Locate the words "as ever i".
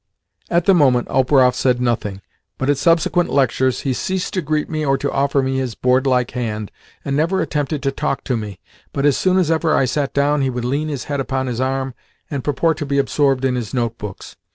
9.37-9.85